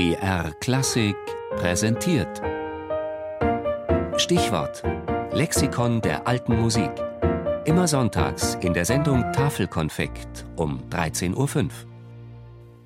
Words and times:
BR 0.00 0.54
Klassik 0.60 1.14
präsentiert. 1.56 2.40
Stichwort: 4.16 4.82
Lexikon 5.30 6.00
der 6.00 6.26
alten 6.26 6.58
Musik. 6.58 6.90
Immer 7.66 7.86
sonntags 7.86 8.54
in 8.62 8.72
der 8.72 8.86
Sendung 8.86 9.30
Tafelkonfekt 9.34 10.46
um 10.56 10.80
13.05 10.88 11.36
Uhr. 11.36 11.68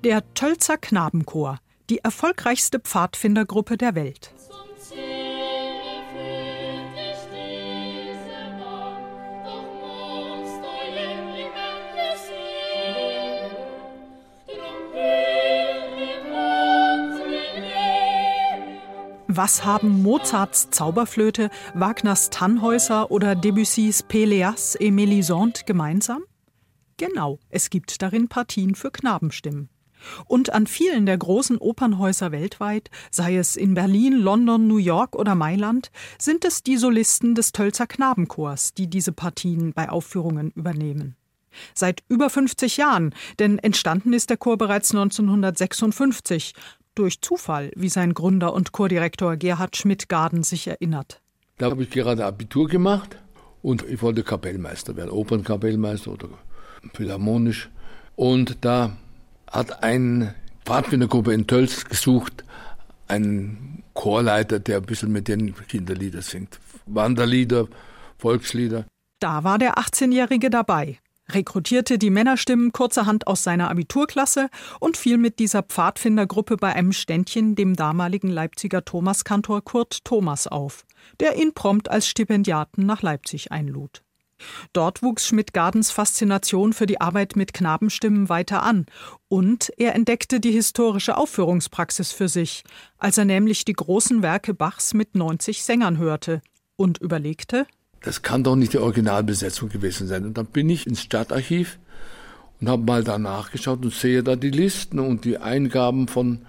Der 0.03 0.33
Tölzer 0.33 0.75
Knabenchor, 0.75 1.59
die 1.89 1.99
erfolgreichste 1.99 2.81
Pfadfindergruppe 2.81 3.77
der 3.77 3.95
Welt. 3.95 4.33
Was 19.27 19.65
haben 19.65 20.03
Mozarts 20.03 20.69
Zauberflöte, 20.69 21.49
Wagners 21.73 22.29
Tannhäuser 22.29 23.09
oder 23.09 23.33
Debussys 23.33 24.03
Péléas 24.03 24.75
et 24.79 24.91
Mélisande 24.91 25.65
gemeinsam? 25.65 26.21
Genau, 26.97 27.39
es 27.49 27.71
gibt 27.71 28.03
darin 28.03 28.27
Partien 28.27 28.75
für 28.75 28.91
Knabenstimmen. 28.91 29.69
Und 30.25 30.53
an 30.53 30.67
vielen 30.67 31.07
der 31.07 31.17
großen 31.17 31.57
Opernhäuser 31.57 32.31
weltweit, 32.31 32.91
sei 33.09 33.37
es 33.37 33.55
in 33.55 33.73
Berlin, 33.73 34.13
London, 34.13 34.67
New 34.67 34.77
York 34.77 35.15
oder 35.15 35.33
Mailand, 35.33 35.89
sind 36.19 36.45
es 36.45 36.61
die 36.61 36.77
Solisten 36.77 37.33
des 37.33 37.51
Tölzer 37.51 37.87
Knabenchors, 37.87 38.75
die 38.75 38.87
diese 38.87 39.11
Partien 39.11 39.73
bei 39.73 39.89
Aufführungen 39.89 40.51
übernehmen. 40.51 41.15
Seit 41.73 42.03
über 42.09 42.29
50 42.29 42.77
Jahren, 42.77 43.15
denn 43.39 43.57
entstanden 43.57 44.13
ist 44.13 44.29
der 44.29 44.37
Chor 44.37 44.57
bereits 44.57 44.91
1956, 44.91 46.53
durch 46.95 47.21
Zufall, 47.21 47.71
wie 47.75 47.89
sein 47.89 48.13
Gründer 48.13 48.53
und 48.53 48.71
Chordirektor 48.71 49.35
Gerhard 49.37 49.77
Schmidt-Garden 49.77 50.43
sich 50.43 50.67
erinnert. 50.67 51.21
Da 51.57 51.69
habe 51.69 51.83
ich 51.83 51.89
gerade 51.89 52.25
Abitur 52.25 52.67
gemacht 52.67 53.17
und 53.61 53.83
ich 53.87 54.01
wollte 54.01 54.23
Kapellmeister 54.23 54.95
werden, 54.95 55.11
Opernkapellmeister 55.11 56.11
oder 56.11 56.29
philharmonisch. 56.93 57.69
Und 58.15 58.57
da 58.61 58.95
hat 59.49 59.83
ein 59.83 60.33
Pfadfindergruppe 60.65 61.33
in 61.33 61.47
Tölz 61.47 61.85
gesucht, 61.85 62.43
einen 63.07 63.83
Chorleiter, 63.93 64.59
der 64.59 64.77
ein 64.77 64.83
bisschen 64.83 65.11
mit 65.11 65.27
den 65.27 65.55
Kinderlieder 65.67 66.21
singt. 66.21 66.59
Wanderlieder, 66.85 67.67
Volkslieder. 68.17 68.85
Da 69.19 69.43
war 69.43 69.57
der 69.57 69.77
18-Jährige 69.77 70.49
dabei 70.49 70.99
rekrutierte 71.29 71.97
die 71.97 72.09
Männerstimmen 72.09 72.71
kurzerhand 72.71 73.27
aus 73.27 73.43
seiner 73.43 73.69
Abiturklasse 73.69 74.49
und 74.79 74.97
fiel 74.97 75.17
mit 75.17 75.39
dieser 75.39 75.63
Pfadfindergruppe 75.63 76.57
bei 76.57 76.73
einem 76.73 76.91
Ständchen 76.91 77.55
dem 77.55 77.75
damaligen 77.75 78.29
Leipziger 78.29 78.85
Thomaskantor 78.85 79.63
Kurt 79.63 80.03
Thomas 80.05 80.47
auf, 80.47 80.85
der 81.19 81.37
ihn 81.37 81.53
prompt 81.53 81.89
als 81.89 82.07
Stipendiaten 82.07 82.85
nach 82.85 83.01
Leipzig 83.01 83.51
einlud. 83.51 84.01
Dort 84.73 85.01
wuchs 85.01 85.27
Schmidt-Gardens 85.27 85.91
Faszination 85.91 86.73
für 86.73 86.85
die 86.85 86.99
Arbeit 86.99 87.35
mit 87.35 87.53
Knabenstimmen 87.53 88.27
weiter 88.27 88.63
an 88.63 88.85
und 89.27 89.71
er 89.77 89.95
entdeckte 89.95 90.39
die 90.39 90.51
historische 90.51 91.17
Aufführungspraxis 91.17 92.11
für 92.11 92.27
sich, 92.27 92.63
als 92.97 93.17
er 93.17 93.25
nämlich 93.25 93.65
die 93.65 93.73
großen 93.73 94.21
Werke 94.21 94.53
Bachs 94.53 94.93
mit 94.93 95.15
90 95.15 95.63
Sängern 95.63 95.97
hörte 95.97 96.41
und 96.75 96.97
überlegte, 96.97 97.65
das 98.05 98.21
kann 98.21 98.43
doch 98.43 98.55
nicht 98.55 98.73
die 98.73 98.77
Originalbesetzung 98.77 99.69
gewesen 99.69 100.07
sein. 100.07 100.25
Und 100.25 100.37
dann 100.37 100.45
bin 100.45 100.69
ich 100.69 100.85
ins 100.85 101.01
Stadtarchiv 101.01 101.79
und 102.61 102.69
habe 102.69 102.83
mal 102.83 103.03
da 103.03 103.17
nachgeschaut 103.17 103.83
und 103.83 103.93
sehe 103.93 104.21
da 104.21 104.35
die 104.35 104.51
Listen 104.51 104.99
und 104.99 105.25
die 105.25 105.39
Eingaben 105.39 106.07
von 106.07 106.45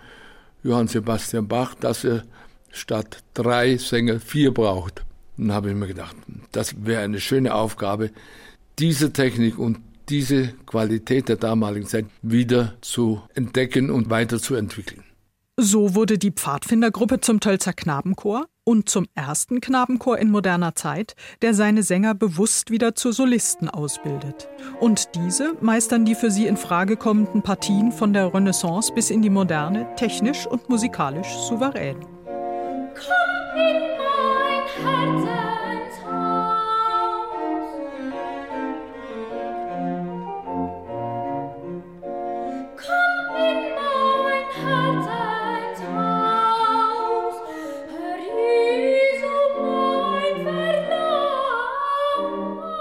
Johann 0.63 0.87
Sebastian 0.87 1.49
Bach, 1.49 1.75
dass 1.75 2.05
er 2.05 2.25
statt 2.71 3.23
drei 3.33 3.79
Sänger 3.79 4.21
vier 4.21 4.53
braucht. 4.53 5.05
Und 5.39 5.49
dann 5.49 5.57
habe 5.57 5.71
ich 5.71 5.77
mir 5.77 5.87
gedacht, 5.87 6.15
das 6.53 6.75
wäre 6.85 7.03
eine 7.03 7.21
schöne 7.21 7.55
Aufgabe, 7.55 8.11
diese 8.79 9.15
Technik 9.15 9.59
und 9.59 9.79
diese 10.11 10.49
Qualität 10.67 11.31
der 11.31 11.37
damaligen 11.37 11.87
Zeit 11.87 12.05
wieder 12.21 12.75
zu 12.83 13.23
entdecken 13.35 13.91
und 13.91 14.11
weiterzuentwickeln. 14.11 15.06
So 15.59 15.95
wurde 15.95 16.19
die 16.19 16.33
Pfadfindergruppe 16.33 17.23
zum 17.23 17.41
Tölzer 17.41 17.73
Knabenchor 17.73 18.45
und 18.65 18.91
zum 18.91 19.07
ersten 19.15 19.63
Knabenchor 19.63 20.19
in 20.19 20.31
moderner 20.31 20.75
Zeit, 20.75 21.15
der 21.41 21.55
seine 21.55 21.83
Sänger 21.83 22.15
bewusst 22.15 22.71
wieder 22.71 22.95
zu 22.95 23.11
Solisten 23.11 23.71
ausbildet. 23.71 24.51
Und 24.81 25.15
diese 25.15 25.57
meistern 25.63 26.05
die 26.05 26.15
für 26.15 26.31
sie 26.31 26.47
in 26.47 26.59
Frage 26.59 26.99
kommenden 26.99 27.41
Partien 27.41 27.91
von 27.91 28.13
der 28.13 28.35
Renaissance 28.35 28.93
bis 28.93 29.09
in 29.09 29.23
die 29.23 29.31
Moderne 29.31 29.89
technisch 29.97 30.47
und 30.47 30.69
musikalisch 30.69 31.35
souverän. 31.49 32.01
Komm 32.95 33.57
in 33.57 33.81
mein 34.85 35.23
Herz. 35.23 35.26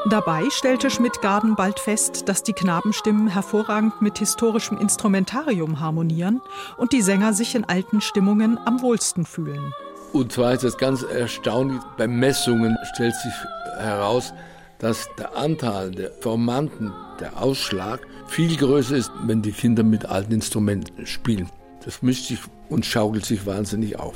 Dabei 0.08 0.52
stellte 0.52 0.92
Schmidt-Garden 0.92 1.56
bald 1.56 1.80
fest, 1.80 2.30
dass 2.30 2.44
die 2.44 2.54
Knabenstimmen 2.54 3.28
hervorragend 3.28 4.04
mit 4.04 4.20
historischem 4.20 4.78
Instrumentarium 4.78 5.80
harmonieren 5.80 6.42
und 6.78 6.94
die 6.94 7.02
Sänger 7.02 7.34
sich 7.34 7.56
in 7.56 7.66
alten 7.66 8.02
Stimmungen 8.02 8.60
am 8.66 8.84
wohlsten 8.84 9.26
fühlen. 9.26 9.74
Und 10.14 10.32
zwar 10.32 10.54
ist 10.54 10.64
das 10.64 10.78
ganz 10.78 11.02
erstaunlich, 11.02 11.82
bei 11.98 12.08
Messungen 12.08 12.78
stellt 12.94 13.16
sich 13.16 13.34
heraus, 13.80 14.32
dass 14.78 15.10
der 15.18 15.36
Anteil 15.36 15.90
der 15.90 16.12
Formanten, 16.22 16.94
der 17.20 17.42
Ausschlag, 17.42 18.02
viel 18.28 18.56
größer 18.56 18.98
ist, 18.98 19.12
wenn 19.26 19.42
die 19.42 19.54
Kinder 19.54 19.82
mit 19.82 20.06
alten 20.06 20.34
Instrumenten 20.34 21.08
spielen. 21.08 21.50
Das 21.84 22.04
mischt 22.04 22.28
sich 22.28 22.40
und 22.70 22.86
schaukelt 22.86 23.26
sich 23.26 23.48
wahnsinnig 23.48 23.98
auf. 23.98 24.16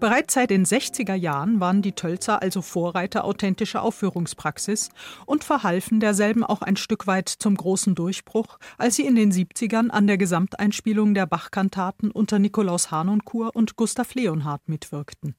Bereits 0.00 0.34
seit 0.34 0.50
den 0.50 0.64
60er 0.64 1.14
Jahren 1.14 1.58
waren 1.58 1.82
die 1.82 1.92
Tölzer 1.92 2.40
also 2.40 2.62
Vorreiter 2.62 3.24
authentischer 3.24 3.82
Aufführungspraxis 3.82 4.90
und 5.26 5.42
verhalfen 5.42 5.98
derselben 5.98 6.44
auch 6.44 6.62
ein 6.62 6.76
Stück 6.76 7.08
weit 7.08 7.28
zum 7.28 7.56
großen 7.56 7.96
Durchbruch, 7.96 8.58
als 8.76 8.94
sie 8.94 9.06
in 9.06 9.16
den 9.16 9.32
70ern 9.32 9.88
an 9.90 10.06
der 10.06 10.16
Gesamteinspielung 10.16 11.14
der 11.14 11.26
Bachkantaten 11.26 12.12
unter 12.12 12.38
Nikolaus 12.38 12.92
Harnoncourt 12.92 13.56
und 13.56 13.74
Gustav 13.74 14.14
Leonhardt 14.14 14.68
mitwirkten. 14.68 15.34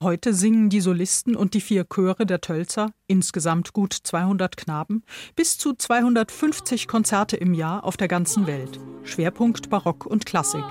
Heute 0.00 0.32
singen 0.34 0.68
die 0.68 0.80
Solisten 0.80 1.34
und 1.34 1.54
die 1.54 1.60
vier 1.60 1.84
Chöre 1.88 2.26
der 2.26 2.40
Tölzer, 2.40 2.90
insgesamt 3.08 3.72
gut 3.72 3.94
200 3.94 4.56
Knaben, 4.56 5.02
bis 5.34 5.58
zu 5.58 5.74
250 5.74 6.86
Konzerte 6.86 7.36
im 7.36 7.54
Jahr 7.54 7.84
auf 7.84 7.96
der 7.96 8.08
ganzen 8.08 8.46
Welt. 8.46 8.78
Schwerpunkt 9.02 9.70
Barock 9.70 10.06
und 10.06 10.26
Klassik. 10.26 10.64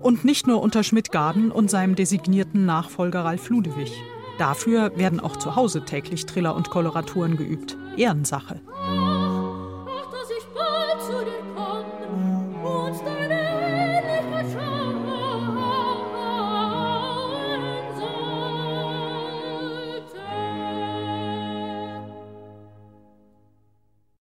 Und 0.00 0.24
nicht 0.24 0.46
nur 0.46 0.62
unter 0.62 0.82
Schmidt-Garden 0.82 1.50
und 1.50 1.70
seinem 1.70 1.94
designierten 1.94 2.64
Nachfolger 2.66 3.24
Ralf 3.24 3.48
Ludewig. 3.48 3.92
Dafür 4.38 4.96
werden 4.96 5.20
auch 5.20 5.36
zu 5.36 5.56
Hause 5.56 5.84
täglich 5.84 6.26
Triller 6.26 6.56
und 6.56 6.70
Koloraturen 6.70 7.36
geübt. 7.36 7.76
Ehrensache. 7.96 8.60